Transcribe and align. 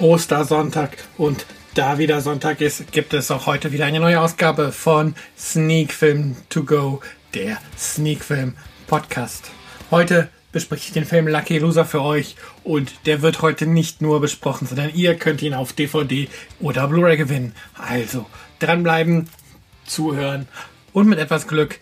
Ostersonntag 0.00 0.96
und 1.18 1.46
da 1.74 1.98
wieder 1.98 2.20
Sonntag 2.20 2.60
ist, 2.60 2.90
gibt 2.90 3.12
es 3.14 3.30
auch 3.30 3.46
heute 3.46 3.70
wieder 3.70 3.84
eine 3.84 4.00
neue 4.00 4.20
Ausgabe 4.20 4.72
von 4.72 5.14
Sneak 5.38 5.92
Film 5.92 6.36
To 6.48 6.64
Go, 6.64 7.00
der 7.34 7.58
Sneak 7.78 8.24
Film 8.24 8.54
Podcast. 8.86 9.50
Heute 9.90 10.28
bespreche 10.52 10.86
ich 10.86 10.92
den 10.92 11.04
Film 11.04 11.28
Lucky 11.28 11.58
Loser 11.58 11.84
für 11.84 12.02
euch 12.02 12.36
und 12.64 13.06
der 13.06 13.22
wird 13.22 13.42
heute 13.42 13.66
nicht 13.66 14.00
nur 14.00 14.20
besprochen, 14.20 14.66
sondern 14.66 14.94
ihr 14.94 15.16
könnt 15.16 15.42
ihn 15.42 15.54
auf 15.54 15.72
DVD 15.72 16.28
oder 16.60 16.88
Blu-ray 16.88 17.16
gewinnen. 17.16 17.54
Also 17.76 18.26
dranbleiben, 18.58 19.28
zuhören 19.84 20.48
und 20.92 21.08
mit 21.08 21.18
etwas 21.18 21.46
Glück 21.46 21.78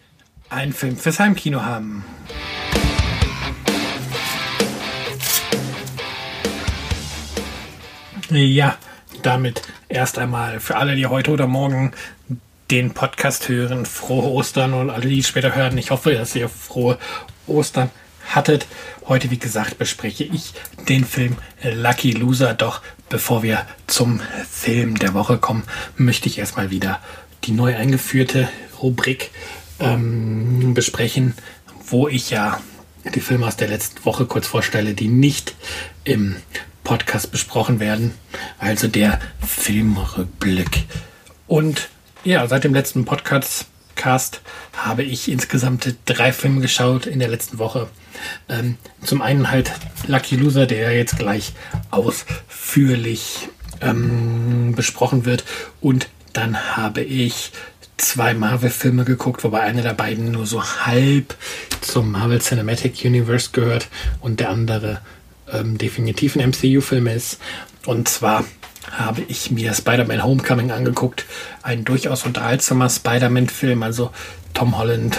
einen 0.51 0.73
Film 0.73 0.97
fürs 0.97 1.21
Heimkino 1.21 1.63
haben. 1.63 2.05
Ja, 8.31 8.77
damit 9.23 9.63
erst 9.89 10.19
einmal 10.19 10.61
für 10.61 10.77
alle, 10.77 10.97
die 10.97 11.07
heute 11.07 11.31
oder 11.31 11.47
morgen 11.47 11.93
den 12.71 12.93
Podcast 12.93 13.49
hören, 13.49 13.87
frohe 13.87 14.31
Ostern 14.31 14.75
und 14.75 14.91
alle, 14.91 15.09
die 15.09 15.23
später 15.23 15.55
hören. 15.55 15.79
Ich 15.79 15.91
hoffe, 15.91 16.13
dass 16.13 16.37
ihr 16.37 16.51
frohe 16.51 16.99
Ostern 17.47 17.91
hattet. 18.29 18.67
Heute, 19.07 19.31
wie 19.31 19.39
gesagt, 19.39 19.79
bespreche 19.79 20.25
ich 20.25 20.53
den 20.91 21.07
Film 21.07 21.37
Lucky 21.63 22.13
Loser. 22.13 22.53
Doch 22.53 22.83
bevor 23.09 23.43
wir 23.43 23.65
zum 23.87 24.21
Film 24.51 24.99
der 24.99 25.15
Woche 25.15 25.39
kommen, 25.39 25.63
möchte 25.97 26.29
ich 26.29 26.39
erstmal 26.39 26.71
wieder 26.71 27.01
die 27.45 27.53
neu 27.53 27.75
eingeführte 27.77 28.51
Rubrik 28.83 29.31
ähm, 29.81 30.75
besprechen, 30.75 31.33
wo 31.87 32.09
ich 32.09 32.29
ja 32.29 32.61
die 33.15 33.21
Filme 33.21 33.47
aus 33.47 33.57
der 33.57 33.69
letzten 33.69 34.05
Woche 34.05 34.27
kurz 34.27 34.47
vorstelle, 34.47 34.93
die 34.93 35.09
nicht 35.09 35.55
im 36.05 36.37
Podcast 36.89 37.31
besprochen 37.31 37.81
werden. 37.81 38.15
Also 38.59 38.89
der 38.89 39.21
Filmrückblick. 39.47 40.87
Und 41.47 41.91
ja, 42.25 42.47
seit 42.47 42.65
dem 42.65 42.73
letzten 42.73 43.05
Podcast 43.05 43.67
habe 44.75 45.03
ich 45.03 45.31
insgesamt 45.31 45.97
drei 46.07 46.33
Filme 46.33 46.63
geschaut 46.63 47.05
in 47.05 47.19
der 47.19 47.29
letzten 47.29 47.59
Woche. 47.59 47.89
Ähm, 48.49 48.79
zum 49.05 49.21
einen 49.21 49.51
halt 49.51 49.71
Lucky 50.07 50.37
Loser, 50.37 50.65
der 50.65 50.97
jetzt 50.97 51.19
gleich 51.19 51.53
ausführlich 51.91 53.51
ähm, 53.83 54.73
besprochen 54.75 55.27
wird. 55.27 55.45
Und 55.83 56.09
dann 56.33 56.75
habe 56.75 57.03
ich 57.03 57.53
zwei 57.99 58.33
Marvel-Filme 58.33 59.05
geguckt, 59.05 59.45
wobei 59.45 59.61
einer 59.61 59.83
der 59.83 59.93
beiden 59.93 60.31
nur 60.31 60.47
so 60.47 60.65
halb 60.65 61.35
zum 61.83 62.13
Marvel 62.13 62.41
Cinematic 62.41 63.05
Universe 63.05 63.51
gehört 63.53 63.89
und 64.21 64.41
der 64.41 64.49
andere 64.49 65.03
ähm, 65.53 65.79
definitiv 65.79 66.37
ein 66.37 66.51
MCU-Film 66.51 67.07
ist. 67.07 67.39
Und 67.87 68.09
zwar 68.09 68.45
habe 68.91 69.23
ich 69.29 69.51
mir 69.51 69.75
Spider-Man 69.75 70.23
Homecoming 70.23 70.71
angeguckt. 70.71 71.27
Ein 71.63 71.85
durchaus 71.85 72.25
unterhaltsamer 72.25 72.89
Spider-Man-Film. 72.89 73.83
Also 73.83 74.11
Tom 74.55 74.79
Holland 74.79 75.19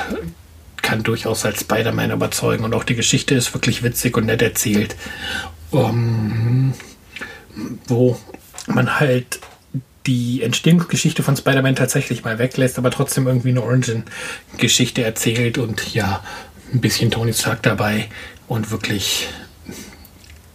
kann 0.81 1.03
durchaus 1.03 1.45
als 1.45 1.61
Spider-Man 1.61 2.11
überzeugen 2.11 2.63
und 2.63 2.73
auch 2.73 2.83
die 2.83 2.95
Geschichte 2.95 3.35
ist 3.35 3.53
wirklich 3.53 3.83
witzig 3.83 4.17
und 4.17 4.25
nett 4.25 4.41
erzählt. 4.41 4.95
Um, 5.71 6.73
wo 7.87 8.19
man 8.65 8.99
halt 8.99 9.39
die 10.07 10.41
Entstehungsgeschichte 10.41 11.21
von 11.21 11.37
Spider-Man 11.37 11.75
tatsächlich 11.75 12.23
mal 12.23 12.39
weglässt, 12.39 12.79
aber 12.79 12.89
trotzdem 12.89 13.27
irgendwie 13.27 13.49
eine 13.49 13.61
Origin-Geschichte 13.61 15.03
erzählt 15.03 15.59
und 15.59 15.93
ja, 15.93 16.23
ein 16.73 16.81
bisschen 16.81 17.11
Tony 17.11 17.33
Stark 17.33 17.61
dabei 17.61 18.09
und 18.47 18.71
wirklich 18.71 19.27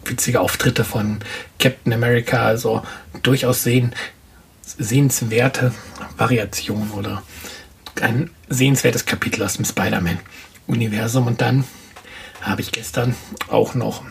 witzige 0.04 0.40
Auftritte 0.40 0.84
von 0.84 1.20
Captain 1.58 1.92
America, 1.92 2.44
also 2.44 2.82
durchaus 3.22 3.62
sehen, 3.62 3.94
sehenswerte 4.62 5.72
Variation 6.16 6.90
oder 6.92 7.22
ein 8.00 8.30
sehenswertes 8.48 9.06
Kapitel 9.06 9.42
aus 9.42 9.54
dem 9.54 9.64
Spider-Man-Universum. 9.64 11.26
Und 11.26 11.40
dann 11.40 11.64
habe 12.40 12.60
ich 12.60 12.72
gestern 12.72 13.14
auch 13.48 13.74
noch 13.74 14.02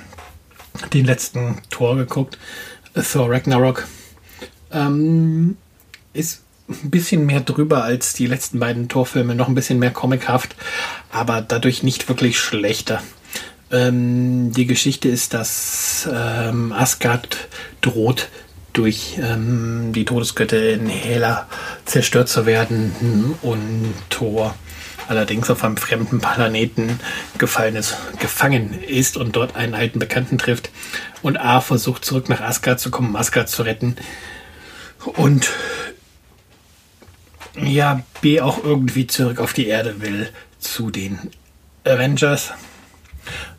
den 0.94 1.06
letzten 1.06 1.62
Tor 1.70 1.96
geguckt, 1.96 2.38
Thor 2.94 3.30
Ragnarok. 3.30 3.88
Ähm, 4.72 5.58
ist 6.14 6.44
ein 6.70 6.90
bisschen 6.90 7.26
mehr 7.26 7.42
drüber 7.42 7.84
als 7.84 8.14
die 8.14 8.28
letzten 8.28 8.60
beiden 8.60 8.88
Torfilme, 8.88 9.36
noch 9.36 9.48
ein 9.48 9.56
bisschen 9.56 9.80
mehr 9.80 9.92
comichaft, 9.92 10.56
aber 11.12 11.42
dadurch 11.42 11.84
nicht 11.84 12.08
wirklich 12.08 12.40
schlechter. 12.40 13.02
Ähm, 13.74 14.52
die 14.54 14.68
Geschichte 14.68 15.10
ist, 15.10 15.34
dass 15.34 16.08
ähm, 16.12 16.72
Asgard 16.72 17.50
droht, 17.82 18.30
durch 18.72 19.18
ähm, 19.20 19.94
die 19.94 20.06
Todesgöttin 20.06 20.88
Hela 20.88 21.48
zerstört 21.86 22.30
zu 22.30 22.46
werden 22.46 23.36
und 23.42 23.94
Thor 24.10 24.56
allerdings 25.08 25.50
auf 25.50 25.64
einem 25.64 25.78
fremden 25.78 26.20
Planeten 26.20 27.00
gefallen 27.38 27.76
ist, 27.76 27.98
gefangen 28.20 28.82
ist 28.84 29.18
und 29.18 29.36
dort 29.36 29.56
einen 29.56 29.74
alten 29.74 30.00
Bekannten 30.00 30.38
trifft. 30.38 30.70
Und 31.22 31.38
A 31.38 31.60
versucht 31.60 32.06
zurück 32.06 32.30
nach 32.30 32.42
Asgard 32.42 32.80
zu 32.80 32.92
kommen, 32.92 33.10
um 33.10 33.16
Asgard 33.16 33.50
zu 33.50 33.64
retten. 33.64 33.96
Und 35.06 35.50
ja, 37.62 38.02
B 38.22 38.40
auch 38.40 38.64
irgendwie 38.64 39.08
zurück 39.08 39.40
auf 39.40 39.54
die 39.54 39.68
Erde 39.68 40.02
will 40.02 40.30
zu 40.60 40.90
den 40.90 41.20
Avengers. 41.84 42.54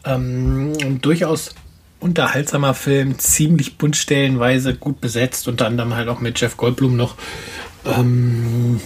Ähm, 0.05 1.01
durchaus 1.01 1.55
unterhaltsamer 2.01 2.75
Film, 2.75 3.19
ziemlich 3.19 3.79
bunt 3.79 3.97
stellenweise, 3.97 4.75
gut 4.75 5.01
besetzt, 5.01 5.49
unter 5.49 5.67
anderem 5.67 5.95
halt 5.95 6.09
auch 6.09 6.21
mit 6.21 6.39
Jeff 6.39 6.57
Goldblum 6.57 6.97
noch. 6.97 7.17
Ähm, 7.87 8.81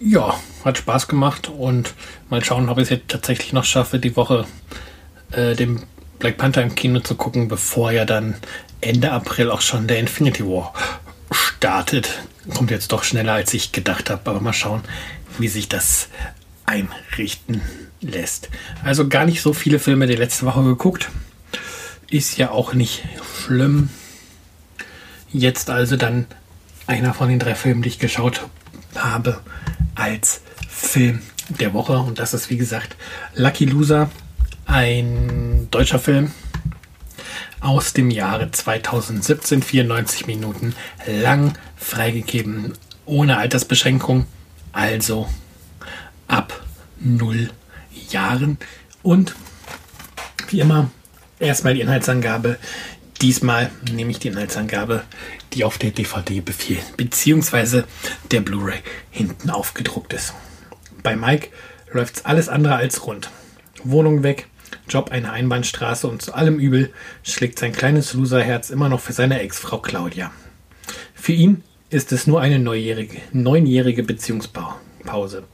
ja, 0.00 0.34
hat 0.64 0.78
Spaß 0.78 1.08
gemacht 1.08 1.48
und 1.48 1.94
mal 2.28 2.44
schauen, 2.44 2.68
ob 2.68 2.78
ich 2.78 2.84
es 2.84 2.90
jetzt 2.90 3.08
tatsächlich 3.08 3.52
noch 3.52 3.64
schaffe, 3.64 3.98
die 3.98 4.16
Woche 4.16 4.46
äh, 5.32 5.54
den 5.54 5.84
Black 6.18 6.38
Panther 6.38 6.62
im 6.62 6.74
Kino 6.74 7.00
zu 7.00 7.14
gucken, 7.14 7.48
bevor 7.48 7.92
ja 7.92 8.04
dann 8.04 8.34
Ende 8.80 9.12
April 9.12 9.50
auch 9.50 9.60
schon 9.60 9.86
der 9.86 9.98
Infinity 9.98 10.44
War 10.44 10.72
startet. 11.30 12.22
Kommt 12.54 12.70
jetzt 12.70 12.92
doch 12.92 13.04
schneller, 13.04 13.34
als 13.34 13.52
ich 13.54 13.72
gedacht 13.72 14.10
habe, 14.10 14.30
aber 14.30 14.40
mal 14.40 14.52
schauen, 14.52 14.82
wie 15.38 15.48
sich 15.48 15.68
das 15.68 16.08
einrichten 16.68 17.62
lässt. 18.00 18.50
Also 18.84 19.08
gar 19.08 19.24
nicht 19.24 19.40
so 19.40 19.52
viele 19.52 19.78
Filme 19.78 20.06
die 20.06 20.14
letzte 20.14 20.46
Woche 20.46 20.62
geguckt. 20.62 21.08
Ist 22.10 22.38
ja 22.38 22.50
auch 22.50 22.74
nicht 22.74 23.02
schlimm. 23.36 23.90
Jetzt 25.30 25.70
also 25.70 25.96
dann 25.96 26.26
einer 26.86 27.14
von 27.14 27.28
den 27.28 27.38
drei 27.38 27.54
Filmen, 27.54 27.82
die 27.82 27.88
ich 27.88 27.98
geschaut 27.98 28.46
habe, 28.94 29.40
als 29.94 30.42
Film 30.68 31.20
der 31.48 31.74
Woche. 31.74 31.98
Und 31.98 32.18
das 32.18 32.34
ist 32.34 32.50
wie 32.50 32.56
gesagt 32.56 32.96
Lucky 33.34 33.64
Loser, 33.64 34.10
ein 34.66 35.68
deutscher 35.70 35.98
Film 35.98 36.32
aus 37.60 37.92
dem 37.92 38.10
Jahre 38.10 38.50
2017, 38.50 39.62
94 39.62 40.26
Minuten 40.26 40.74
lang, 41.06 41.58
freigegeben, 41.76 42.74
ohne 43.04 43.38
Altersbeschränkung, 43.38 44.26
also 44.72 45.28
ab 46.28 46.57
0 47.00 47.50
Jahren. 48.10 48.58
Und 49.02 49.34
wie 50.48 50.60
immer, 50.60 50.90
erstmal 51.38 51.74
die 51.74 51.80
Inhaltsangabe. 51.80 52.58
Diesmal 53.20 53.70
nehme 53.92 54.10
ich 54.12 54.20
die 54.20 54.28
Inhaltsangabe, 54.28 55.02
die 55.52 55.64
auf 55.64 55.78
der 55.78 55.90
DVD 55.90 56.40
befiehlt, 56.40 56.96
beziehungsweise 56.96 57.84
der 58.30 58.40
Blu-ray 58.42 58.78
hinten 59.10 59.50
aufgedruckt 59.50 60.12
ist. 60.12 60.34
Bei 61.02 61.16
Mike 61.16 61.48
läuft 61.92 62.16
es 62.16 62.24
alles 62.24 62.48
andere 62.48 62.76
als 62.76 63.06
rund. 63.06 63.30
Wohnung 63.82 64.22
weg, 64.22 64.46
Job 64.88 65.10
eine 65.10 65.32
Einbahnstraße 65.32 66.06
und 66.06 66.22
zu 66.22 66.32
allem 66.34 66.58
Übel 66.58 66.92
schlägt 67.22 67.58
sein 67.58 67.72
kleines 67.72 68.12
Loserherz 68.14 68.70
immer 68.70 68.88
noch 68.88 69.00
für 69.00 69.12
seine 69.12 69.40
Ex-Frau 69.40 69.78
Claudia. 69.78 70.30
Für 71.14 71.32
ihn 71.32 71.64
ist 71.90 72.12
es 72.12 72.26
nur 72.26 72.40
eine 72.40 72.58
neunjährige 72.58 74.02
Beziehungspause. 74.02 75.44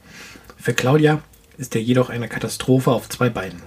Für 0.57 0.73
Claudia 0.73 1.21
ist 1.57 1.75
er 1.75 1.81
jedoch 1.81 2.09
eine 2.09 2.27
Katastrophe 2.27 2.91
auf 2.91 3.09
zwei 3.09 3.29
Beinen. 3.29 3.61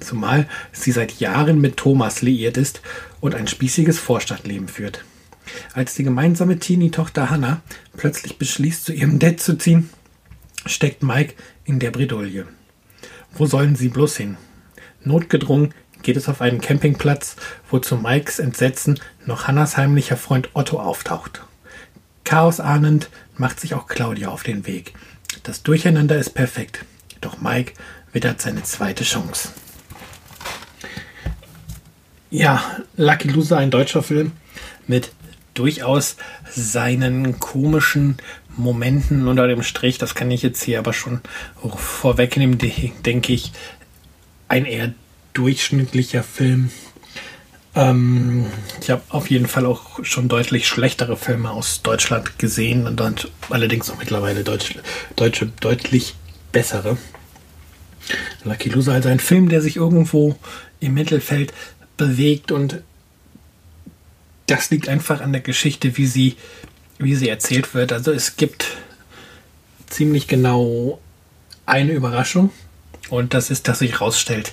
Zumal 0.00 0.48
sie 0.72 0.92
seit 0.92 1.20
Jahren 1.20 1.60
mit 1.60 1.76
Thomas 1.76 2.22
liiert 2.22 2.56
ist 2.56 2.82
und 3.20 3.34
ein 3.34 3.46
spießiges 3.46 3.98
Vorstadtleben 3.98 4.68
führt. 4.68 5.04
Als 5.74 5.94
die 5.94 6.04
gemeinsame 6.04 6.58
Teenie-Tochter 6.58 7.30
Hannah 7.30 7.62
plötzlich 7.96 8.38
beschließt, 8.38 8.84
zu 8.84 8.92
ihrem 8.92 9.18
Dad 9.18 9.40
zu 9.40 9.56
ziehen, 9.56 9.90
steckt 10.66 11.02
Mike 11.02 11.34
in 11.64 11.78
der 11.78 11.90
Bredouille. 11.90 12.46
Wo 13.32 13.46
sollen 13.46 13.76
sie 13.76 13.88
bloß 13.88 14.16
hin? 14.16 14.36
Notgedrungen 15.04 15.74
geht 16.02 16.16
es 16.16 16.28
auf 16.28 16.40
einen 16.40 16.60
Campingplatz, 16.60 17.36
wo 17.70 17.78
zu 17.78 17.96
Mikes 17.96 18.38
Entsetzen 18.38 19.00
noch 19.24 19.46
Hannas 19.46 19.76
heimlicher 19.76 20.16
Freund 20.16 20.50
Otto 20.54 20.80
auftaucht. 20.80 21.42
Chaos 22.24 22.60
ahnend 22.60 23.08
macht 23.36 23.60
sich 23.60 23.74
auch 23.74 23.86
Claudia 23.86 24.28
auf 24.28 24.42
den 24.42 24.66
Weg. 24.66 24.94
Das 25.42 25.62
Durcheinander 25.62 26.18
ist 26.18 26.30
perfekt. 26.30 26.84
Doch 27.22 27.40
Mike 27.40 27.72
wittert 28.12 28.42
seine 28.42 28.62
zweite 28.62 29.04
Chance. 29.04 29.48
Ja, 32.30 32.62
Lucky 32.96 33.28
Loser, 33.28 33.58
ein 33.58 33.70
deutscher 33.70 34.02
Film 34.02 34.32
mit 34.86 35.12
durchaus 35.54 36.16
seinen 36.50 37.38
komischen 37.40 38.16
Momenten 38.56 39.28
unter 39.28 39.46
dem 39.46 39.62
Strich. 39.62 39.98
Das 39.98 40.14
kann 40.14 40.30
ich 40.30 40.42
jetzt 40.42 40.62
hier 40.62 40.78
aber 40.78 40.92
schon 40.92 41.20
vorwegnehmen, 41.76 42.58
denke 42.58 43.32
ich. 43.32 43.52
Ein 44.48 44.64
eher 44.66 44.92
durchschnittlicher 45.34 46.22
Film. 46.22 46.70
Ähm, 47.74 48.46
ich 48.80 48.90
habe 48.90 49.02
auf 49.08 49.30
jeden 49.30 49.46
Fall 49.46 49.64
auch 49.64 50.04
schon 50.04 50.28
deutlich 50.28 50.66
schlechtere 50.66 51.16
Filme 51.16 51.50
aus 51.50 51.82
Deutschland 51.82 52.38
gesehen 52.38 52.86
und 52.86 53.30
allerdings 53.48 53.90
auch 53.90 53.98
mittlerweile 53.98 54.44
Deutsch, 54.44 54.74
deutsche 55.16 55.46
deutlich 55.60 56.14
bessere. 56.52 56.96
Lucky 58.44 58.68
Loser, 58.68 58.92
also 58.92 59.08
ein 59.08 59.20
Film, 59.20 59.48
der 59.48 59.60
sich 59.62 59.76
irgendwo 59.76 60.36
im 60.80 60.94
Mittelfeld 60.94 61.52
bewegt 61.96 62.52
und 62.52 62.82
das 64.46 64.70
liegt 64.70 64.88
einfach 64.88 65.20
an 65.20 65.32
der 65.32 65.40
Geschichte, 65.40 65.96
wie 65.96 66.06
sie, 66.06 66.36
wie 66.98 67.14
sie 67.14 67.28
erzählt 67.28 67.74
wird. 67.74 67.92
Also 67.92 68.12
es 68.12 68.36
gibt 68.36 68.76
ziemlich 69.88 70.26
genau 70.26 71.00
eine 71.64 71.92
Überraschung 71.92 72.50
und 73.08 73.34
das 73.34 73.50
ist, 73.50 73.68
dass 73.68 73.78
sich 73.78 73.92
herausstellt, 73.92 74.52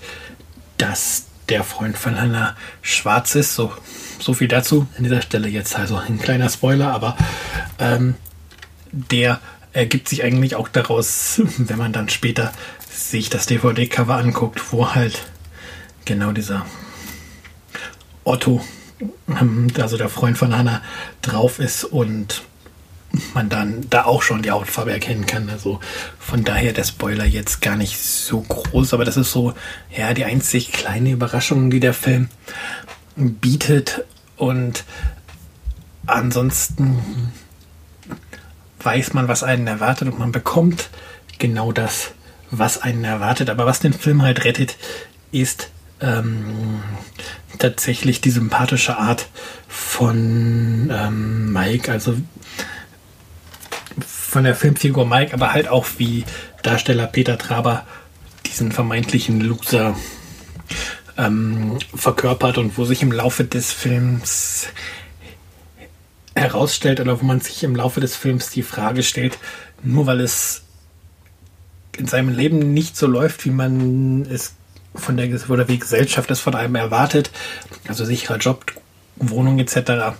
dass 0.77 1.25
der 1.49 1.63
Freund 1.63 1.97
von 1.97 2.19
Hannah 2.19 2.55
schwarz 2.81 3.35
ist. 3.35 3.55
So, 3.55 3.73
so 4.19 4.33
viel 4.33 4.47
dazu 4.47 4.87
an 4.97 5.03
dieser 5.03 5.21
Stelle 5.21 5.47
jetzt 5.47 5.75
also 5.75 5.95
ein 5.95 6.19
kleiner 6.19 6.49
Spoiler, 6.49 6.93
aber 6.93 7.17
ähm, 7.79 8.15
der 8.91 9.39
ergibt 9.79 10.09
sich 10.09 10.23
eigentlich 10.23 10.55
auch 10.55 10.67
daraus, 10.67 11.41
wenn 11.57 11.77
man 11.77 11.93
dann 11.93 12.09
später 12.09 12.53
sich 12.89 13.29
das 13.29 13.45
DVD-Cover 13.45 14.15
anguckt, 14.15 14.71
wo 14.71 14.93
halt 14.93 15.25
genau 16.05 16.31
dieser 16.31 16.65
Otto, 18.23 18.63
ähm, 19.27 19.67
also 19.79 19.97
der 19.97 20.09
Freund 20.09 20.37
von 20.37 20.55
Hannah, 20.55 20.81
drauf 21.21 21.59
ist 21.59 21.83
und 21.83 22.43
man 23.33 23.49
dann 23.49 23.87
da 23.89 24.05
auch 24.05 24.21
schon 24.21 24.43
die 24.43 24.51
Hautfarbe 24.51 24.91
erkennen 24.91 25.25
kann. 25.25 25.49
Also 25.49 25.79
von 26.19 26.43
daher 26.43 26.73
der 26.73 26.83
Spoiler 26.83 27.25
jetzt 27.25 27.61
gar 27.61 27.75
nicht 27.75 27.97
so 27.97 28.41
groß, 28.41 28.93
aber 28.93 29.05
das 29.05 29.17
ist 29.17 29.31
so, 29.31 29.53
ja, 29.95 30.13
die 30.13 30.25
einzig 30.25 30.71
kleine 30.71 31.11
Überraschung, 31.11 31.71
die 31.71 31.79
der 31.79 31.93
Film 31.93 32.29
bietet. 33.15 34.03
Und 34.37 34.83
ansonsten 36.05 37.31
weiß 38.81 39.13
man, 39.13 39.27
was 39.27 39.43
einen 39.43 39.67
erwartet 39.67 40.07
und 40.07 40.19
man 40.19 40.31
bekommt 40.31 40.89
genau 41.37 41.71
das, 41.71 42.11
was 42.51 42.81
einen 42.81 43.03
erwartet. 43.03 43.49
Aber 43.49 43.65
was 43.65 43.79
den 43.79 43.93
Film 43.93 44.21
halt 44.21 44.45
rettet, 44.45 44.77
ist 45.31 45.69
ähm, 46.01 46.81
tatsächlich 47.57 48.21
die 48.21 48.31
sympathische 48.31 48.97
Art 48.97 49.27
von 49.67 50.89
ähm, 50.91 51.51
Mike. 51.51 51.91
Also 51.91 52.15
von 54.05 54.43
der 54.43 54.55
Filmfigur 54.55 55.05
Mike, 55.05 55.33
aber 55.33 55.53
halt 55.53 55.67
auch 55.67 55.87
wie 55.97 56.23
Darsteller 56.61 57.07
Peter 57.07 57.37
Traber 57.37 57.85
diesen 58.45 58.71
vermeintlichen 58.71 59.41
Loser 59.41 59.95
ähm, 61.17 61.77
verkörpert 61.95 62.57
und 62.57 62.77
wo 62.77 62.85
sich 62.85 63.01
im 63.01 63.11
Laufe 63.11 63.43
des 63.43 63.71
Films 63.71 64.67
herausstellt 66.39 66.99
oder 66.99 67.21
wo 67.21 67.25
man 67.25 67.41
sich 67.41 67.63
im 67.63 67.75
Laufe 67.75 67.99
des 67.99 68.15
Films 68.15 68.49
die 68.49 68.63
Frage 68.63 69.03
stellt, 69.03 69.37
nur 69.83 70.07
weil 70.07 70.21
es 70.21 70.63
in 71.97 72.07
seinem 72.07 72.29
Leben 72.29 72.73
nicht 72.73 72.95
so 72.97 73.07
läuft, 73.07 73.45
wie 73.45 73.51
man 73.51 74.25
es 74.25 74.55
von 74.95 75.17
der 75.17 75.29
oder 75.49 75.67
wie 75.67 75.79
Gesellschaft 75.79 76.31
es 76.31 76.39
von 76.39 76.55
einem 76.55 76.75
erwartet, 76.75 77.31
also 77.87 78.05
sicherer 78.05 78.37
Job, 78.37 78.73
Wohnung 79.17 79.59
etc., 79.59 80.15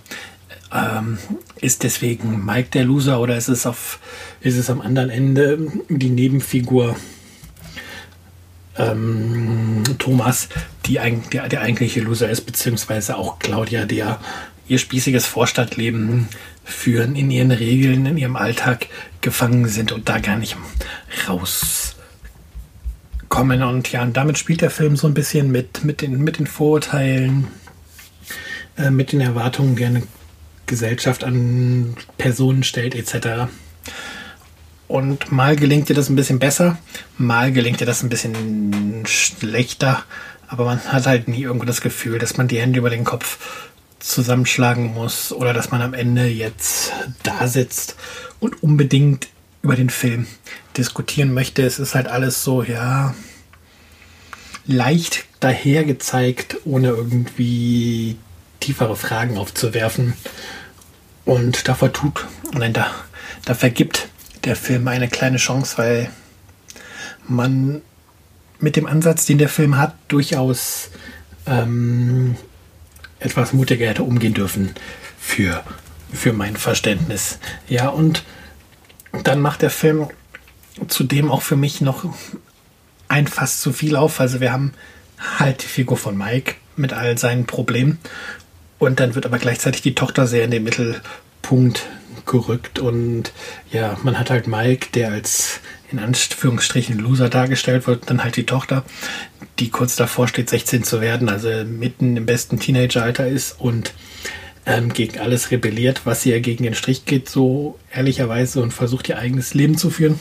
ähm, 0.72 1.18
ist 1.60 1.82
deswegen 1.82 2.44
Mike 2.44 2.68
der 2.72 2.84
Loser 2.84 3.18
oder 3.20 3.36
ist 3.36 3.48
es 3.48 3.66
auf 3.66 3.98
ist 4.40 4.56
es 4.56 4.70
am 4.70 4.80
anderen 4.80 5.10
Ende 5.10 5.58
die 5.88 6.10
Nebenfigur 6.10 6.94
ähm, 8.78 9.82
Thomas, 9.98 10.48
die 10.86 11.00
der, 11.32 11.48
der 11.48 11.60
eigentliche 11.60 12.00
Loser 12.00 12.30
ist, 12.30 12.42
beziehungsweise 12.42 13.16
auch 13.16 13.38
Claudia, 13.38 13.84
der 13.84 14.20
ihr 14.70 14.78
spießiges 14.78 15.26
Vorstadtleben 15.26 16.28
führen, 16.64 17.16
in 17.16 17.30
ihren 17.32 17.50
Regeln, 17.50 18.06
in 18.06 18.16
ihrem 18.16 18.36
Alltag 18.36 18.86
gefangen 19.20 19.66
sind 19.66 19.90
und 19.90 20.08
da 20.08 20.20
gar 20.20 20.36
nicht 20.36 20.56
rauskommen. 21.28 21.96
Und 23.64 23.90
ja, 23.90 24.02
und 24.02 24.16
damit 24.16 24.38
spielt 24.38 24.60
der 24.60 24.70
Film 24.70 24.94
so 24.94 25.08
ein 25.08 25.14
bisschen 25.14 25.50
mit, 25.50 25.84
mit, 25.84 26.02
den, 26.02 26.22
mit 26.22 26.38
den 26.38 26.46
Vorurteilen, 26.46 27.48
äh, 28.78 28.92
mit 28.92 29.10
den 29.10 29.20
Erwartungen, 29.20 29.74
die 29.74 29.84
eine 29.84 30.04
Gesellschaft 30.66 31.24
an 31.24 31.96
Personen 32.16 32.62
stellt, 32.62 32.94
etc. 32.94 33.50
Und 34.86 35.32
mal 35.32 35.56
gelingt 35.56 35.88
dir 35.88 35.94
das 35.94 36.08
ein 36.08 36.16
bisschen 36.16 36.38
besser, 36.38 36.78
mal 37.18 37.50
gelingt 37.50 37.80
dir 37.80 37.86
das 37.86 38.04
ein 38.04 38.08
bisschen 38.08 39.04
schlechter, 39.04 40.04
aber 40.46 40.64
man 40.64 40.78
hat 40.80 41.06
halt 41.06 41.26
nie 41.26 41.42
irgendwo 41.42 41.64
das 41.64 41.80
Gefühl, 41.80 42.20
dass 42.20 42.36
man 42.36 42.46
die 42.46 42.60
Hände 42.60 42.78
über 42.78 42.90
den 42.90 43.02
Kopf 43.02 43.69
zusammenschlagen 44.00 44.92
muss 44.94 45.32
oder 45.32 45.52
dass 45.52 45.70
man 45.70 45.82
am 45.82 45.94
Ende 45.94 46.26
jetzt 46.26 46.92
da 47.22 47.46
sitzt 47.46 47.96
und 48.40 48.62
unbedingt 48.62 49.28
über 49.62 49.76
den 49.76 49.90
Film 49.90 50.26
diskutieren 50.76 51.32
möchte. 51.32 51.62
Es 51.62 51.78
ist 51.78 51.94
halt 51.94 52.08
alles 52.08 52.42
so, 52.42 52.62
ja, 52.62 53.14
leicht 54.66 55.24
daher 55.40 55.84
gezeigt, 55.84 56.56
ohne 56.64 56.88
irgendwie 56.88 58.16
tiefere 58.60 58.96
Fragen 58.96 59.36
aufzuwerfen. 59.38 60.14
Und 61.24 61.68
da 61.68 61.74
vertut, 61.74 62.26
nein, 62.52 62.72
da, 62.72 62.90
da 63.44 63.54
vergibt 63.54 64.08
der 64.44 64.56
Film 64.56 64.88
eine 64.88 65.08
kleine 65.08 65.36
Chance, 65.36 65.78
weil 65.78 66.10
man 67.28 67.82
mit 68.58 68.76
dem 68.76 68.86
Ansatz, 68.86 69.26
den 69.26 69.38
der 69.38 69.48
Film 69.48 69.76
hat, 69.78 69.94
durchaus 70.08 70.90
ähm, 71.46 72.36
etwas 73.20 73.52
mutiger 73.52 73.86
hätte 73.86 74.02
umgehen 74.02 74.34
dürfen 74.34 74.74
für, 75.18 75.62
für 76.12 76.32
mein 76.32 76.56
Verständnis. 76.56 77.38
Ja, 77.68 77.88
und 77.88 78.24
dann 79.24 79.40
macht 79.40 79.62
der 79.62 79.70
Film 79.70 80.08
zudem 80.88 81.30
auch 81.30 81.42
für 81.42 81.56
mich 81.56 81.80
noch 81.80 82.04
ein 83.08 83.26
Fass 83.26 83.60
zu 83.60 83.72
viel 83.72 83.96
auf. 83.96 84.20
Also 84.20 84.40
wir 84.40 84.52
haben 84.52 84.72
halt 85.38 85.62
die 85.62 85.68
Figur 85.68 85.96
von 85.96 86.16
Mike 86.16 86.54
mit 86.76 86.92
all 86.92 87.18
seinen 87.18 87.46
Problemen 87.46 87.98
und 88.78 89.00
dann 89.00 89.14
wird 89.14 89.26
aber 89.26 89.38
gleichzeitig 89.38 89.82
die 89.82 89.94
Tochter 89.94 90.26
sehr 90.26 90.44
in 90.44 90.50
den 90.50 90.64
Mittelpunkt 90.64 91.86
gerückt 92.26 92.78
und 92.78 93.32
ja, 93.72 93.98
man 94.02 94.18
hat 94.18 94.30
halt 94.30 94.46
Mike, 94.46 94.88
der 94.94 95.10
als 95.10 95.60
in 95.90 95.98
Anführungsstrichen 95.98 96.98
Loser 96.98 97.28
dargestellt 97.28 97.86
wird, 97.86 98.08
dann 98.08 98.22
halt 98.22 98.36
die 98.36 98.46
Tochter, 98.46 98.84
die 99.60 99.70
kurz 99.70 99.96
davor 99.96 100.26
steht, 100.26 100.50
16 100.50 100.82
zu 100.82 101.00
werden, 101.00 101.28
also 101.28 101.48
mitten 101.64 102.16
im 102.16 102.26
besten 102.26 102.58
Teenageralter 102.58 103.28
ist 103.28 103.60
und 103.60 103.92
ähm, 104.66 104.92
gegen 104.92 105.18
alles 105.18 105.50
rebelliert, 105.50 106.02
was 106.04 106.24
ihr 106.26 106.40
gegen 106.40 106.64
den 106.64 106.74
Strich 106.74 107.04
geht, 107.04 107.28
so 107.28 107.78
ehrlicherweise 107.92 108.62
und 108.62 108.72
versucht 108.72 109.08
ihr 109.08 109.18
eigenes 109.18 109.54
Leben 109.54 109.76
zu 109.76 109.90
führen. 109.90 110.18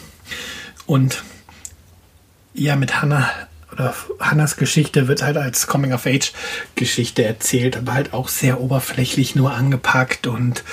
Und 0.85 1.23
ja, 2.53 2.75
mit 2.75 3.01
Hannah 3.01 3.29
oder 3.71 3.93
Hannas 4.19 4.57
Geschichte 4.57 5.07
wird 5.07 5.21
halt 5.21 5.37
als 5.37 5.67
Coming-of-Age-Geschichte 5.67 7.23
erzählt, 7.23 7.77
aber 7.77 7.93
halt 7.93 8.13
auch 8.13 8.27
sehr 8.27 8.59
oberflächlich 8.59 9.35
nur 9.35 9.53
angepackt 9.53 10.27
und 10.27 10.63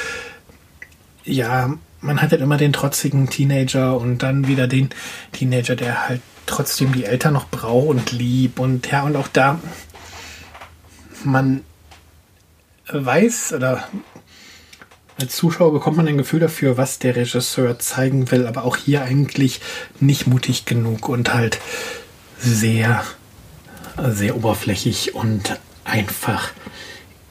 ja, 1.24 1.76
man 2.00 2.22
hat 2.22 2.30
halt 2.30 2.40
immer 2.40 2.56
den 2.56 2.72
trotzigen 2.72 3.28
Teenager 3.28 3.96
und 3.96 4.22
dann 4.22 4.46
wieder 4.46 4.68
den 4.68 4.90
Teenager, 5.32 5.74
der 5.76 6.08
halt 6.08 6.20
trotzdem 6.46 6.92
die 6.92 7.04
Eltern 7.04 7.34
noch 7.34 7.48
braucht 7.48 7.88
und 7.88 8.12
lieb 8.12 8.58
und 8.58 8.90
ja, 8.90 9.02
und 9.02 9.16
auch 9.16 9.28
da 9.28 9.58
man 11.24 11.62
weiß 12.88 13.52
oder 13.54 13.88
als 15.18 15.36
Zuschauer 15.36 15.72
bekommt 15.72 15.96
man 15.96 16.08
ein 16.08 16.18
Gefühl 16.18 16.40
dafür, 16.40 16.76
was 16.76 16.98
der 16.98 17.16
Regisseur 17.16 17.78
zeigen 17.78 18.30
will, 18.30 18.46
aber 18.46 18.64
auch 18.64 18.76
hier 18.76 19.02
eigentlich 19.02 19.60
nicht 19.98 20.26
mutig 20.26 20.66
genug 20.66 21.08
und 21.08 21.32
halt 21.32 21.58
sehr, 22.38 23.02
sehr 23.96 24.36
oberflächlich 24.36 25.14
und 25.14 25.58
einfach 25.84 26.50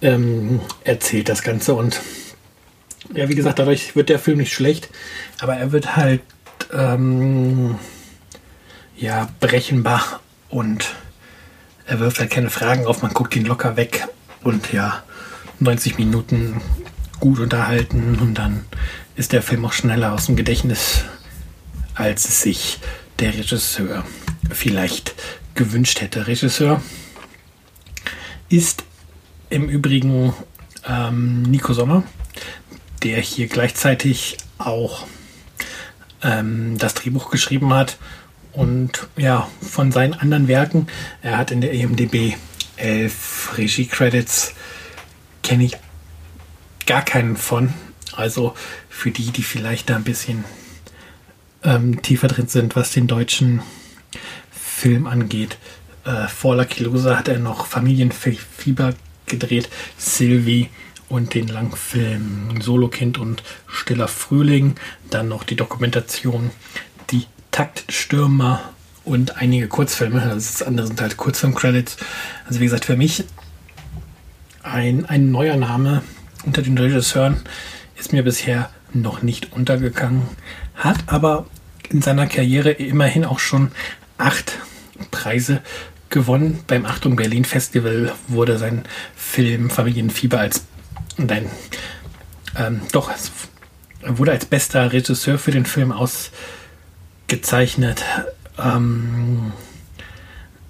ähm, 0.01 0.61
erzählt 0.83 1.29
das 1.29 1.43
Ganze. 1.43 1.75
Und 1.75 2.01
ja, 3.13 3.29
wie 3.29 3.35
gesagt, 3.35 3.59
dadurch 3.59 3.95
wird 3.95 4.09
der 4.09 4.19
Film 4.19 4.39
nicht 4.39 4.53
schlecht, 4.53 4.89
aber 5.39 5.55
er 5.55 5.71
wird 5.71 5.95
halt 5.95 6.21
ähm, 6.73 7.77
ja 8.97 9.29
brechenbar 9.39 10.21
und 10.49 10.95
er 11.87 11.99
wirft 11.99 12.19
halt 12.19 12.31
keine 12.31 12.49
Fragen 12.49 12.87
auf, 12.87 13.01
man 13.01 13.13
guckt 13.13 13.35
ihn 13.35 13.45
locker 13.45 13.77
weg. 13.77 14.07
Und 14.43 14.73
ja, 14.73 15.03
90 15.59 15.97
Minuten 15.97 16.61
gut 17.19 17.39
unterhalten. 17.39 18.17
Und 18.19 18.35
dann 18.35 18.65
ist 19.15 19.33
der 19.33 19.41
Film 19.41 19.65
auch 19.65 19.73
schneller 19.73 20.13
aus 20.13 20.25
dem 20.25 20.35
Gedächtnis, 20.35 21.03
als 21.93 22.27
es 22.27 22.41
sich 22.41 22.79
der 23.19 23.33
Regisseur 23.33 24.03
vielleicht 24.51 25.15
gewünscht 25.53 26.01
hätte. 26.01 26.27
Regisseur 26.27 26.81
ist 28.49 28.83
im 29.49 29.69
Übrigen 29.69 30.33
ähm, 30.87 31.43
Nico 31.43 31.73
Sommer, 31.73 32.03
der 33.03 33.19
hier 33.19 33.47
gleichzeitig 33.47 34.37
auch 34.57 35.05
ähm, 36.21 36.77
das 36.77 36.93
Drehbuch 36.95 37.31
geschrieben 37.31 37.73
hat 37.73 37.97
und 38.55 39.07
ja, 39.17 39.49
von 39.61 39.91
seinen 39.91 40.13
anderen 40.13 40.47
Werken, 40.47 40.87
er 41.21 41.37
hat 41.37 41.51
in 41.51 41.61
der 41.61 41.73
EMDB 41.73 42.35
elf 42.77 43.57
Regie-Credits, 43.57 44.53
kenne 45.43 45.65
ich 45.65 45.77
gar 46.85 47.03
keinen 47.03 47.35
von. 47.35 47.73
Also 48.15 48.55
für 48.89 49.11
die, 49.11 49.31
die 49.31 49.43
vielleicht 49.43 49.89
da 49.89 49.97
ein 49.97 50.03
bisschen 50.03 50.45
ähm, 51.63 52.01
tiefer 52.01 52.27
drin 52.27 52.47
sind, 52.47 52.75
was 52.75 52.91
den 52.91 53.07
deutschen 53.07 53.61
Film 54.51 55.05
angeht. 55.05 55.57
Äh, 56.05 56.27
vor 56.27 56.55
Lucky 56.55 56.83
Loser 56.83 57.17
hat 57.17 57.27
er 57.27 57.39
noch 57.39 57.65
Familienfieber 57.65 58.93
gedreht, 59.25 59.69
Sylvie 59.97 60.69
und 61.09 61.33
den 61.33 61.47
Langfilm 61.47 62.61
Solokind 62.61 63.17
und 63.17 63.43
Stiller 63.67 64.07
Frühling. 64.07 64.75
Dann 65.09 65.27
noch 65.27 65.43
die 65.43 65.55
Dokumentation 65.55 66.51
Taktstürmer 67.55 68.73
und 69.05 69.37
einige 69.37 69.69
Kurzfilme. 69.69 70.19
Das 70.19 70.61
andere 70.61 70.87
sind 70.87 70.99
halt 70.99 71.15
Kurzfilm-Credits. 71.15 71.95
Also 72.45 72.59
wie 72.59 72.65
gesagt, 72.65 72.83
für 72.83 72.97
mich 72.97 73.23
ein, 74.61 75.05
ein 75.05 75.31
neuer 75.31 75.55
Name 75.55 76.01
unter 76.45 76.61
den 76.61 76.77
Regisseuren 76.77 77.37
ist 77.95 78.11
mir 78.11 78.23
bisher 78.23 78.71
noch 78.91 79.21
nicht 79.21 79.53
untergegangen, 79.53 80.23
hat 80.75 80.97
aber 81.07 81.45
in 81.87 82.01
seiner 82.01 82.27
Karriere 82.27 82.71
immerhin 82.71 83.23
auch 83.23 83.39
schon 83.39 83.71
acht 84.17 84.59
Preise 85.11 85.61
gewonnen. 86.09 86.59
Beim 86.67 86.85
Achtung 86.85 87.15
Berlin 87.15 87.45
Festival 87.45 88.11
wurde 88.27 88.57
sein 88.57 88.83
Film 89.15 89.69
Familienfieber 89.69 90.39
als 90.39 90.65
nein, 91.15 91.49
ähm, 92.57 92.81
doch, 92.91 93.09
wurde 94.05 94.31
als 94.33 94.45
bester 94.45 94.91
Regisseur 94.91 95.37
für 95.37 95.51
den 95.51 95.65
Film 95.65 95.93
ausgezeichnet. 97.25 98.03
Ähm, 98.63 99.51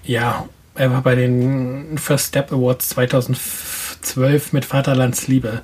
ja, 0.04 0.48
er 0.76 0.92
war 0.92 1.02
bei 1.02 1.16
den 1.16 1.98
First 1.98 2.28
Step 2.28 2.52
Awards 2.52 2.90
2012 2.90 4.54
mit 4.54 4.66
Vaterlandsliebe 4.66 5.62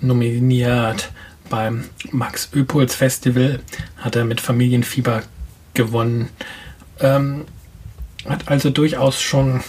nominiert. 0.00 1.10
Beim 1.48 1.84
Max 2.10 2.50
Öpols 2.52 2.94
Festival 2.94 3.60
hat 3.98 4.16
er 4.16 4.24
mit 4.24 4.40
Familienfieber 4.40 5.22
gewonnen. 5.74 6.28
Ähm, 7.00 7.44
hat 8.28 8.48
also 8.48 8.70
durchaus 8.70 9.20
schon 9.20 9.62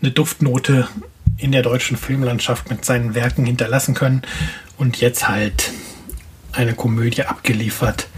eine 0.00 0.10
Duftnote 0.10 0.88
in 1.36 1.52
der 1.52 1.62
deutschen 1.62 1.96
Filmlandschaft 1.96 2.70
mit 2.70 2.84
seinen 2.84 3.14
Werken 3.14 3.44
hinterlassen 3.44 3.94
können 3.94 4.22
und 4.78 5.00
jetzt 5.00 5.28
halt 5.28 5.70
eine 6.52 6.74
Komödie 6.74 7.24
abgeliefert. 7.24 8.08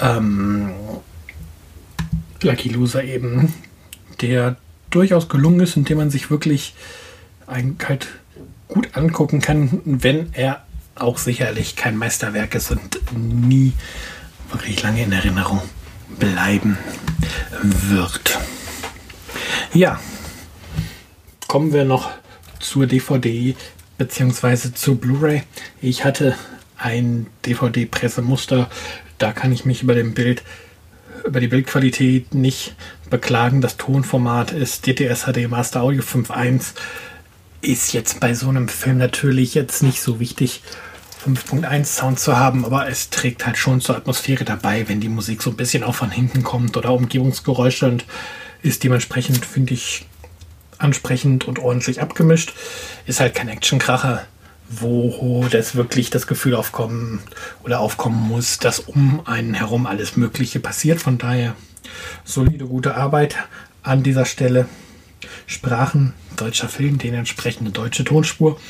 Ähm, 0.00 0.70
Lucky 2.42 2.68
Loser 2.68 3.04
eben, 3.04 3.52
der 4.20 4.56
durchaus 4.90 5.28
gelungen 5.28 5.60
ist 5.60 5.76
und 5.76 5.88
den 5.88 5.98
man 5.98 6.10
sich 6.10 6.30
wirklich 6.30 6.74
halt 7.46 8.08
gut 8.68 8.96
angucken 8.96 9.40
kann, 9.40 9.80
wenn 9.84 10.32
er 10.32 10.64
auch 10.94 11.18
sicherlich 11.18 11.76
kein 11.76 11.96
Meisterwerk 11.96 12.54
ist 12.54 12.70
und 12.70 13.00
nie 13.16 13.72
wirklich 14.50 14.82
lange 14.82 15.02
in 15.02 15.12
Erinnerung 15.12 15.60
bleiben 16.18 16.78
wird. 17.62 18.38
Ja, 19.72 20.00
kommen 21.46 21.72
wir 21.72 21.84
noch 21.84 22.10
zur 22.60 22.86
DVD 22.86 23.54
bzw. 23.98 24.72
zur 24.74 25.00
Blu-ray. 25.00 25.42
Ich 25.80 26.04
hatte 26.04 26.36
ein 26.76 27.26
DVD-Pressemuster, 27.44 28.70
da 29.18 29.32
kann 29.32 29.52
ich 29.52 29.64
mich 29.64 29.82
über 29.82 29.94
dem 29.94 30.14
Bild 30.14 30.42
über 31.24 31.40
die 31.40 31.48
Bildqualität 31.48 32.34
nicht 32.34 32.74
beklagen. 33.10 33.60
Das 33.60 33.76
Tonformat 33.76 34.52
ist 34.52 34.86
DTS 34.86 35.24
HD 35.24 35.48
Master 35.48 35.82
Audio 35.82 36.02
5.1. 36.02 36.72
Ist 37.60 37.92
jetzt 37.92 38.20
bei 38.20 38.34
so 38.34 38.48
einem 38.48 38.68
Film 38.68 38.98
natürlich 38.98 39.54
jetzt 39.54 39.82
nicht 39.82 40.00
so 40.00 40.20
wichtig, 40.20 40.62
5.1 41.26 41.84
Sound 41.84 42.20
zu 42.20 42.36
haben, 42.36 42.64
aber 42.64 42.88
es 42.88 43.10
trägt 43.10 43.44
halt 43.44 43.58
schon 43.58 43.80
zur 43.80 43.96
Atmosphäre 43.96 44.44
dabei, 44.44 44.88
wenn 44.88 45.00
die 45.00 45.08
Musik 45.08 45.42
so 45.42 45.50
ein 45.50 45.56
bisschen 45.56 45.82
auch 45.82 45.94
von 45.94 46.10
hinten 46.10 46.44
kommt 46.44 46.76
oder 46.76 46.92
Umgebungsgeräusche 46.92 47.86
und 47.86 48.04
ist 48.62 48.84
dementsprechend, 48.84 49.44
finde 49.44 49.74
ich, 49.74 50.06
ansprechend 50.78 51.48
und 51.48 51.58
ordentlich 51.58 52.00
abgemischt. 52.00 52.54
Ist 53.06 53.20
halt 53.20 53.34
kein 53.34 53.48
Actionkracher, 53.48 54.26
wo 54.68 55.46
das 55.50 55.74
wirklich 55.74 56.10
das 56.10 56.26
Gefühl 56.26 56.54
aufkommen 56.54 57.20
oder 57.64 57.80
aufkommen 57.80 58.28
muss, 58.28 58.58
dass 58.58 58.80
um 58.80 59.26
einen 59.26 59.54
herum 59.54 59.86
alles 59.86 60.16
Mögliche 60.16 60.60
passiert. 60.60 61.00
Von 61.00 61.18
daher 61.18 61.54
solide, 62.24 62.66
gute 62.66 62.94
Arbeit 62.94 63.36
an 63.82 64.02
dieser 64.02 64.24
Stelle. 64.24 64.68
Sprachen, 65.46 66.12
deutscher 66.36 66.68
Film, 66.68 66.98
den 66.98 67.14
entsprechende 67.14 67.70
deutsche 67.70 68.04
Tonspur. 68.04 68.60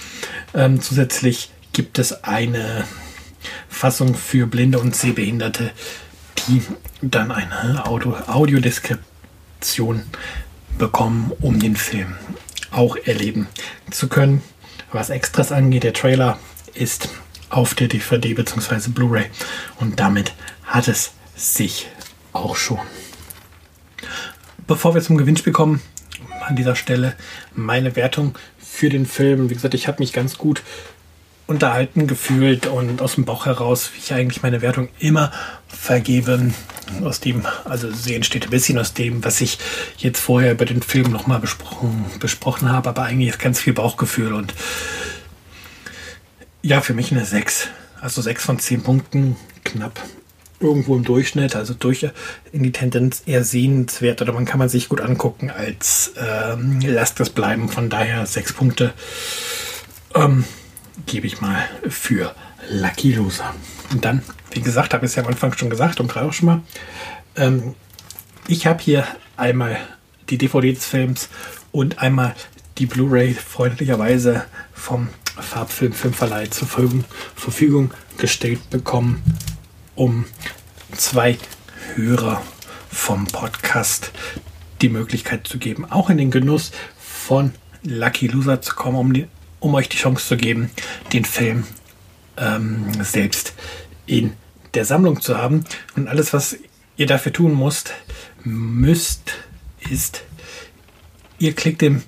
Ähm, 0.55 0.81
zusätzlich 0.81 1.51
gibt 1.73 1.99
es 1.99 2.25
eine 2.25 2.85
Fassung 3.69 4.15
für 4.15 4.47
Blinde 4.47 4.79
und 4.79 4.97
Sehbehinderte, 4.97 5.73
die 6.47 6.63
dann 7.03 7.31
eine 7.31 7.87
Audio 7.87 8.17
Audiodeskription 8.27 10.05
bekommen, 10.79 11.33
um 11.41 11.59
den 11.59 11.77
Film 11.77 12.15
auch 12.71 12.97
erleben 12.97 13.49
zu 13.91 14.09
können. 14.09 14.43
Was 14.93 15.11
Extras 15.11 15.53
angeht, 15.53 15.85
der 15.85 15.93
Trailer 15.93 16.39
ist 16.75 17.11
auf 17.51 17.75
der 17.75 17.89
DVD 17.89 18.35
bzw. 18.35 18.89
Blu-ray 18.89 19.27
und 19.81 20.01
damit 20.01 20.33
hat 20.65 20.89
es 20.89 21.13
sich 21.37 21.89
auch 22.33 22.57
schon. 22.57 22.79
Bevor 24.67 24.95
wir 24.95 25.03
zum 25.03 25.19
Gewinnspiel 25.19 25.53
kommen, 25.53 25.81
an 26.47 26.57
dieser 26.57 26.75
Stelle 26.75 27.15
meine 27.55 27.97
Wertung 27.97 28.37
für 28.59 28.89
den 28.89 29.07
Film. 29.07 29.51
Wie 29.51 29.55
gesagt, 29.55 29.75
ich 29.75 29.89
habe 29.89 30.01
mich 30.01 30.13
ganz 30.13 30.39
gut 30.39 30.63
unterhalten 31.49 32.07
gefühlt 32.07 32.67
und 32.67 33.03
aus 33.03 33.15
dem 33.15 33.25
Bauch 33.25 33.47
heraus, 33.47 33.91
wie 33.95 33.99
ich 33.99 34.13
eigentlich 34.13 34.43
meine 34.43 34.63
Wertung 34.63 34.91
immer 35.01 35.33
vergebe. 35.67 36.53
Aus 37.03 37.21
dem, 37.21 37.45
also 37.65 37.91
sie 37.91 38.15
entsteht 38.15 38.45
ein 38.45 38.51
bisschen 38.51 38.79
aus 38.79 38.95
dem, 38.95 39.25
was 39.25 39.41
ich 39.41 39.59
jetzt 39.97 40.21
vorher 40.21 40.53
über 40.53 40.67
den 40.67 40.83
Film 40.83 41.11
nochmal 41.11 41.41
besprochen, 41.41 42.05
besprochen 42.21 42.71
habe, 42.71 42.91
aber 42.91 43.03
eigentlich 43.03 43.31
ist 43.31 43.39
ganz 43.39 43.59
viel 43.59 43.73
Bauchgefühl 43.73 44.33
und 44.35 44.55
ja, 46.63 46.81
für 46.81 46.95
mich 46.95 47.13
eine 47.13 47.25
6. 47.25 47.69
Also 48.01 48.23
6 48.23 48.45
von 48.45 48.59
10 48.59 48.83
Punkten, 48.83 49.37
knapp 49.65 50.01
irgendwo 50.61 50.97
im 50.97 51.05
Durchschnitt, 51.05 51.57
also 51.57 51.73
durch 51.73 52.07
in 52.53 52.63
die 52.63 52.73
Tendenz 52.73 53.23
eher 53.27 53.45
sehenswert 53.45 54.21
oder 54.21 54.33
man 54.33 54.45
kann 54.45 54.59
man 54.59 54.69
sich 54.69 54.89
gut 54.89 55.01
angucken 55.01 55.51
als 55.51 56.13
ähm, 56.17 56.81
lasst 56.81 57.21
das 57.21 57.31
bleiben. 57.31 57.69
Von 57.69 57.91
daher 57.91 58.27
6 58.27 58.53
Punkte. 58.55 58.93
Ähm, 60.15 60.45
gebe 61.07 61.27
ich 61.27 61.41
mal 61.41 61.69
für 61.89 62.35
Lucky 62.71 63.13
Loser. 63.13 63.55
Und 63.91 64.05
dann, 64.05 64.23
wie 64.51 64.61
gesagt, 64.61 64.95
habe 64.95 65.05
ich 65.05 65.13
es 65.13 65.17
ja 65.17 65.23
am 65.23 65.29
Anfang 65.29 65.57
schon 65.57 65.71
gesagt 65.71 66.01
und 66.01 66.09
gerade 66.09 66.27
auch 66.27 66.33
schon 66.33 66.47
mal, 66.47 66.63
ähm, 67.37 67.75
ich 68.47 68.67
habe 68.67 68.83
hier 68.83 69.07
einmal 69.37 69.79
die 70.31 70.39
DVD 70.39 70.73
des 70.73 70.87
Films 70.87 71.29
und 71.73 71.99
einmal 71.99 72.35
die 72.79 72.87
Blu-ray 72.87 73.35
freundlicherweise 73.35 74.45
vom 74.73 75.09
Farbfilm 75.41 75.93
Filmverleih 75.93 76.47
zur 76.51 76.69
Verfügung, 76.69 77.93
gestellt 78.17 78.71
bekommen, 78.71 79.23
um 79.95 80.25
zwei 80.93 81.39
Hörer 81.95 82.43
vom 82.91 83.27
Podcast 83.27 84.13
die 84.83 84.89
Möglichkeit 84.89 85.47
zu 85.47 85.59
geben, 85.59 85.85
auch 85.91 86.11
in 86.11 86.19
den 86.19 86.31
Genuss 86.31 86.73
von 86.99 87.53
Lucky 87.83 88.27
Loser 88.27 88.61
zu 88.61 88.75
kommen, 88.75 88.97
um 88.97 89.13
die 89.13 89.27
um 89.61 89.75
euch 89.75 89.89
die 89.89 89.97
Chance 89.97 90.27
zu 90.27 90.37
geben, 90.37 90.71
den 91.13 91.25
Film 91.25 91.65
ähm, 92.37 92.87
selbst 93.03 93.55
in 94.07 94.33
der 94.75 94.85
Sammlung 94.85 95.21
zu 95.21 95.37
haben. 95.37 95.65
Und 95.97 96.09
alles, 96.09 96.33
was 96.33 96.57
ihr 96.97 97.07
dafür 97.07 97.33
tun 97.33 97.59
müsst, 97.59 97.93
müsst, 98.45 99.33
ist, 99.91 100.23
ihr 101.39 101.55
klickt 101.55 101.83
den 101.83 102.03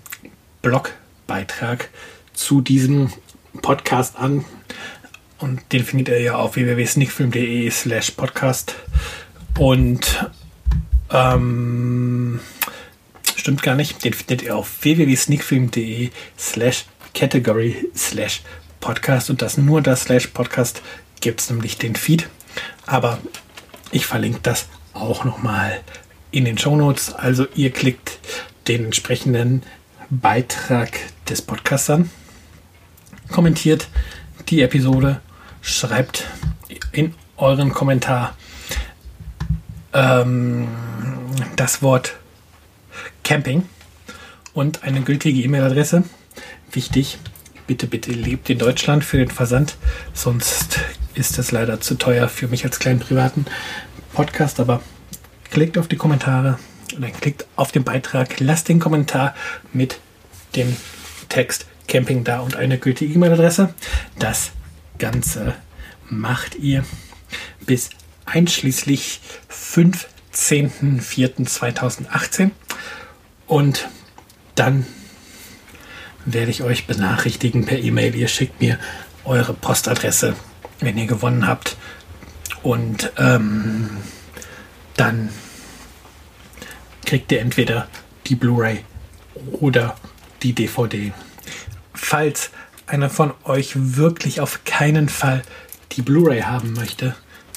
Blogbeitrag 0.62 1.88
zu 2.32 2.60
diesem 2.60 3.12
Podcast 3.62 4.16
an. 4.16 4.44
Und 5.38 5.60
den 5.72 5.84
findet 5.84 6.08
ihr 6.08 6.20
ja 6.20 6.34
auf 6.36 6.56
www.sneakfilm.de 6.56 7.70
slash 7.70 8.10
podcast. 8.12 8.74
Und 9.58 10.30
ähm, 11.10 12.40
stimmt 13.36 13.62
gar 13.62 13.74
nicht, 13.74 14.04
den 14.04 14.12
findet 14.12 14.42
ihr 14.42 14.56
auf 14.56 14.82
www.sneakfilm.de 14.82 16.10
slash 16.38 16.84
Category 17.14 17.88
slash 17.94 18.42
Podcast 18.80 19.30
und 19.30 19.42
das 19.42 19.58
nur 19.58 19.82
das 19.82 20.02
slash 20.02 20.28
Podcast 20.28 20.82
gibt 21.20 21.40
es 21.40 21.50
nämlich 21.50 21.76
den 21.78 21.94
Feed. 21.96 22.28
Aber 22.86 23.18
ich 23.90 24.06
verlinke 24.06 24.40
das 24.42 24.68
auch 24.94 25.24
nochmal 25.24 25.80
in 26.30 26.44
den 26.44 26.58
Show 26.58 26.76
Notes. 26.76 27.12
Also 27.12 27.46
ihr 27.54 27.70
klickt 27.70 28.18
den 28.68 28.86
entsprechenden 28.86 29.62
Beitrag 30.10 30.92
des 31.28 31.42
Podcasts 31.42 31.90
an, 31.90 32.10
kommentiert 33.30 33.88
die 34.48 34.62
Episode, 34.62 35.20
schreibt 35.60 36.26
in 36.92 37.14
euren 37.36 37.72
Kommentar 37.72 38.36
ähm, 39.92 40.68
das 41.56 41.82
Wort 41.82 42.16
Camping 43.22 43.68
und 44.52 44.82
eine 44.82 45.02
gültige 45.02 45.40
E-Mail-Adresse. 45.42 46.04
Wichtig, 46.72 47.18
bitte, 47.66 47.86
bitte 47.86 48.12
lebt 48.12 48.50
in 48.50 48.58
Deutschland 48.58 49.04
für 49.04 49.18
den 49.18 49.30
Versand, 49.30 49.76
sonst 50.14 50.80
ist 51.14 51.38
es 51.38 51.50
leider 51.50 51.80
zu 51.80 51.96
teuer 51.96 52.28
für 52.28 52.46
mich 52.48 52.64
als 52.64 52.78
kleinen 52.78 53.00
privaten 53.00 53.46
Podcast, 54.12 54.60
aber 54.60 54.82
klickt 55.50 55.78
auf 55.78 55.88
die 55.88 55.96
Kommentare 55.96 56.58
oder 56.96 57.10
klickt 57.10 57.46
auf 57.56 57.72
den 57.72 57.82
Beitrag, 57.84 58.40
lasst 58.40 58.68
den 58.68 58.78
Kommentar 58.78 59.34
mit 59.72 59.98
dem 60.54 60.76
Text 61.28 61.66
Camping 61.88 62.24
da 62.24 62.40
und 62.40 62.56
eine 62.56 62.78
gültige 62.78 63.14
E-Mail-Adresse. 63.14 63.74
Das 64.18 64.52
Ganze 64.98 65.54
macht 66.08 66.54
ihr 66.54 66.84
bis 67.66 67.90
einschließlich 68.26 69.20
15.04.2018 69.50 72.50
und 73.46 73.88
dann 74.54 74.86
werde 76.24 76.50
ich 76.50 76.62
euch 76.62 76.86
benachrichtigen 76.86 77.64
per 77.66 77.78
E-Mail. 77.78 78.14
Ihr 78.14 78.28
schickt 78.28 78.60
mir 78.60 78.78
eure 79.24 79.54
Postadresse, 79.54 80.34
wenn 80.80 80.98
ihr 80.98 81.06
gewonnen 81.06 81.46
habt. 81.46 81.76
Und 82.62 83.12
ähm, 83.16 83.90
dann 84.96 85.30
kriegt 87.04 87.32
ihr 87.32 87.40
entweder 87.40 87.88
die 88.26 88.34
Blu-ray 88.34 88.84
oder 89.52 89.96
die 90.42 90.52
DVD. 90.52 91.12
Falls 91.94 92.50
einer 92.86 93.10
von 93.10 93.32
euch 93.44 93.72
wirklich 93.74 94.40
auf 94.40 94.64
keinen 94.64 95.08
Fall 95.08 95.42
die 95.92 96.02
Blu-ray 96.02 96.42
haben 96.42 96.72
möchte, 96.72 97.14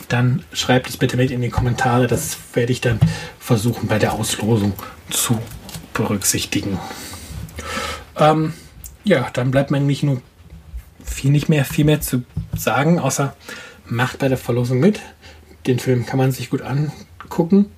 dann 0.10 0.44
schreibt 0.54 0.90
es 0.90 0.98
bitte 0.98 1.18
mit 1.18 1.32
in 1.32 1.42
die 1.42 1.50
Kommentare. 1.50 2.08
Das 2.08 2.38
werde 2.54 2.72
ich 2.72 2.82
dann 2.82 3.00
versuchen 3.40 3.88
bei 3.88 4.00
der 4.00 4.14
Auslosung 4.14 4.74
zu 5.10 5.40
berücksichtigen. 5.94 6.80
Ähm, 8.18 8.54
ja, 9.04 9.30
dann 9.34 9.52
bleibt 9.52 9.72
mir 9.72 9.78
eigentlich 9.78 10.04
nur 10.04 10.22
viel 11.04 11.32
nicht 11.32 11.50
mehr, 11.50 11.66
viel 11.66 11.86
mehr 11.86 12.02
zu 12.02 12.24
sagen, 12.56 13.00
außer 13.00 13.36
macht 13.86 14.20
bei 14.20 14.28
der 14.28 14.38
Verlosung 14.38 14.80
mit. 14.80 15.02
Den 15.68 15.80
Film 15.80 16.06
kann 16.06 16.18
man 16.18 16.32
sich 16.32 16.50
gut 16.50 16.62
angucken. 16.62 17.72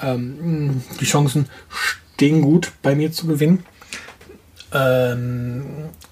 Ähm, 0.00 0.82
die 1.00 1.04
Chancen 1.04 1.48
stehen 1.68 2.42
gut 2.42 2.72
bei 2.82 2.94
mir 2.94 3.12
zu 3.12 3.26
gewinnen. 3.26 3.64
Ähm, 4.72 5.64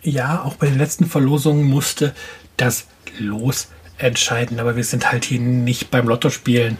ja, 0.02 0.42
auch 0.42 0.56
bei 0.56 0.66
den 0.66 0.78
letzten 0.78 1.06
Verlosungen 1.06 1.64
musste 1.64 2.14
das 2.56 2.86
Los 3.18 3.68
entscheiden, 3.98 4.60
aber 4.60 4.76
wir 4.76 4.84
sind 4.84 5.10
halt 5.10 5.24
hier 5.24 5.40
nicht 5.40 5.90
beim 5.90 6.08
Lotto 6.08 6.30
spielen, 6.30 6.78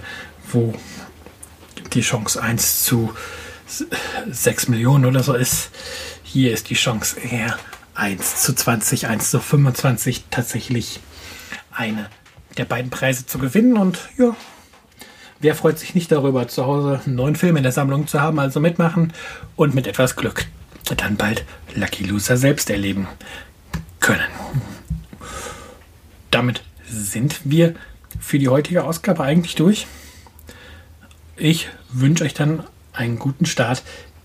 wo 0.51 0.75
die 1.93 2.01
Chance 2.01 2.43
1 2.43 2.85
zu 2.85 3.15
6 4.31 4.69
Millionen 4.69 5.07
oder 5.07 5.23
so 5.23 5.35
ist. 5.35 5.71
Hier 6.33 6.51
ist 6.55 6.71
die 6.71 6.75
Chance 6.77 7.21
eher 7.21 7.59
1 7.95 8.41
zu 8.41 8.55
20, 8.55 9.07
1 9.07 9.31
zu 9.31 9.39
25 9.39 10.25
tatsächlich 10.31 11.01
eine 11.71 12.09
der 12.57 12.65
beiden 12.65 12.91
Preise 12.91 13.27
zu 13.27 13.39
gewinnen. 13.39 13.77
Und 13.77 13.99
ja, 14.17 14.35
wer 15.41 15.55
freut 15.55 15.79
sich 15.79 15.95
nicht 15.95 16.11
darüber, 16.11 16.49
zu 16.49 16.65
Hause 16.65 17.03
einen 17.05 17.17
neuen 17.17 17.37
Film 17.37 17.59
in 17.59 17.65
der 17.65 17.73
Sammlung 17.73 18.07
zu 18.07 18.23
haben, 18.23 18.39
also 18.39 18.61
mitmachen 18.61 19.13
und 19.57 19.75
mit 19.75 19.87
etwas 19.87 20.17
Glück 20.17 20.47
dann 20.97 21.19
bald 21.19 21.45
Lucky 21.75 22.05
Loser 22.05 22.39
selbst 22.39 22.71
erleben 22.71 23.09
können. 24.01 24.31
Damit 26.31 26.63
sind 26.89 27.43
wir 27.45 27.75
für 28.19 28.39
die 28.39 28.49
heutige 28.49 28.85
Ausgabe 28.85 29.23
eigentlich 29.23 29.55
durch. 29.55 29.87
Ich 31.37 31.69
wünsche 31.91 32.25
euch 32.25 32.33
dann 32.33 32.65
einen 32.95 33.19
guten 33.19 33.45
Start 33.45 33.83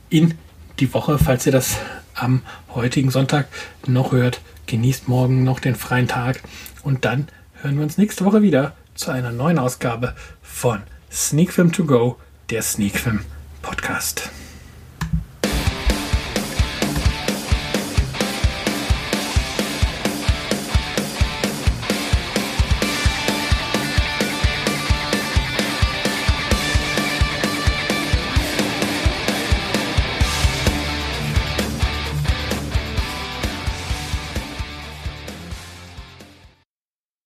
in 0.10 0.36
die 0.80 0.94
Woche, 0.94 1.18
falls 1.18 1.46
ihr 1.46 1.52
das 1.52 1.78
am 2.18 2.42
heutigen 2.74 3.12
Sonntag 3.12 3.48
noch 3.86 4.12
hört. 4.12 4.42
Genießt 4.66 5.08
morgen 5.08 5.44
noch 5.44 5.60
den 5.60 5.76
freien 5.76 6.08
Tag 6.08 6.42
und 6.84 7.06
dann 7.06 7.28
hören 7.62 7.78
wir 7.78 7.84
uns 7.84 7.98
nächste 7.98 8.26
Woche 8.26 8.42
wieder 8.42 8.76
zu 8.96 9.12
einer 9.12 9.32
neuen 9.32 9.60
Ausgabe 9.60 10.14
von 10.42 10.82
Sneak 11.12 11.54
Film 11.54 11.72
To 11.72 11.86
Go, 11.86 12.18
der 12.50 12.62
Sneak 12.62 12.98
Film 13.00 13.22
Podcast. 13.62 14.30